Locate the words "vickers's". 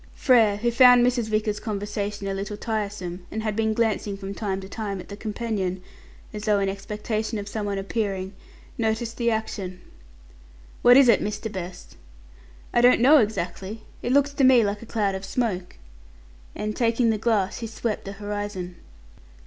1.29-1.59